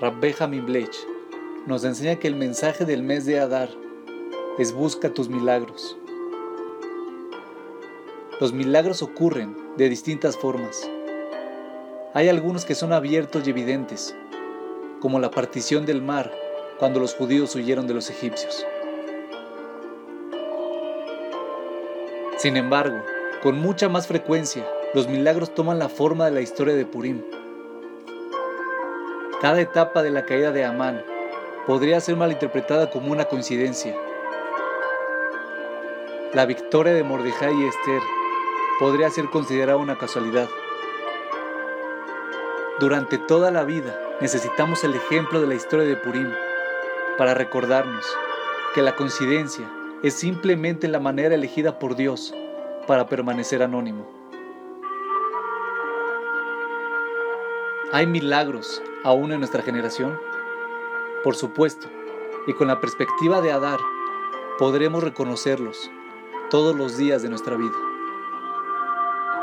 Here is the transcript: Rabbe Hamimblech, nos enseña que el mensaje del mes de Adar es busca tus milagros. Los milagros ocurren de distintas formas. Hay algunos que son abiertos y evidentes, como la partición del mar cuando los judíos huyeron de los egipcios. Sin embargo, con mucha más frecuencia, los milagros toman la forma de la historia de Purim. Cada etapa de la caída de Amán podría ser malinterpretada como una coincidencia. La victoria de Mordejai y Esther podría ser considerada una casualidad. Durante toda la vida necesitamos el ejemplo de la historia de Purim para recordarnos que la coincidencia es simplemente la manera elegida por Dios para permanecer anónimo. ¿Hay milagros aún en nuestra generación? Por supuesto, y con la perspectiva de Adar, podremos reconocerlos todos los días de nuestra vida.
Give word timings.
Rabbe 0.00 0.34
Hamimblech, 0.36 0.92
nos 1.66 1.84
enseña 1.84 2.16
que 2.16 2.26
el 2.26 2.34
mensaje 2.34 2.84
del 2.84 3.04
mes 3.04 3.26
de 3.26 3.38
Adar 3.38 3.68
es 4.58 4.72
busca 4.72 5.14
tus 5.14 5.28
milagros. 5.28 5.96
Los 8.40 8.52
milagros 8.52 9.02
ocurren 9.02 9.56
de 9.76 9.88
distintas 9.88 10.36
formas. 10.36 10.90
Hay 12.12 12.28
algunos 12.28 12.64
que 12.64 12.74
son 12.74 12.92
abiertos 12.92 13.46
y 13.46 13.50
evidentes, 13.50 14.16
como 14.98 15.20
la 15.20 15.30
partición 15.30 15.86
del 15.86 16.02
mar 16.02 16.32
cuando 16.80 16.98
los 16.98 17.14
judíos 17.14 17.54
huyeron 17.54 17.86
de 17.86 17.94
los 17.94 18.10
egipcios. 18.10 18.66
Sin 22.38 22.56
embargo, 22.56 23.00
con 23.44 23.60
mucha 23.60 23.88
más 23.88 24.08
frecuencia, 24.08 24.68
los 24.92 25.06
milagros 25.06 25.54
toman 25.54 25.78
la 25.78 25.88
forma 25.88 26.24
de 26.24 26.32
la 26.32 26.40
historia 26.40 26.74
de 26.74 26.84
Purim. 26.84 27.22
Cada 29.40 29.60
etapa 29.60 30.02
de 30.02 30.10
la 30.10 30.24
caída 30.24 30.52
de 30.52 30.64
Amán 30.64 31.04
podría 31.66 32.00
ser 32.00 32.16
malinterpretada 32.16 32.90
como 32.90 33.12
una 33.12 33.24
coincidencia. 33.26 33.94
La 36.32 36.46
victoria 36.46 36.94
de 36.94 37.02
Mordejai 37.02 37.54
y 37.54 37.66
Esther 37.66 38.00
podría 38.78 39.10
ser 39.10 39.26
considerada 39.26 39.76
una 39.76 39.98
casualidad. 39.98 40.48
Durante 42.80 43.18
toda 43.18 43.50
la 43.50 43.64
vida 43.64 43.98
necesitamos 44.20 44.82
el 44.84 44.94
ejemplo 44.94 45.40
de 45.40 45.46
la 45.46 45.54
historia 45.54 45.86
de 45.86 45.96
Purim 45.96 46.30
para 47.18 47.34
recordarnos 47.34 48.04
que 48.74 48.82
la 48.82 48.96
coincidencia 48.96 49.64
es 50.02 50.14
simplemente 50.14 50.88
la 50.88 51.00
manera 51.00 51.34
elegida 51.34 51.78
por 51.78 51.96
Dios 51.96 52.34
para 52.86 53.06
permanecer 53.06 53.62
anónimo. 53.62 54.13
¿Hay 57.94 58.08
milagros 58.08 58.82
aún 59.04 59.30
en 59.30 59.38
nuestra 59.38 59.62
generación? 59.62 60.18
Por 61.22 61.36
supuesto, 61.36 61.86
y 62.44 62.52
con 62.52 62.66
la 62.66 62.80
perspectiva 62.80 63.40
de 63.40 63.52
Adar, 63.52 63.78
podremos 64.58 65.04
reconocerlos 65.04 65.92
todos 66.50 66.74
los 66.74 66.96
días 66.96 67.22
de 67.22 67.28
nuestra 67.28 67.56
vida. 67.56 67.93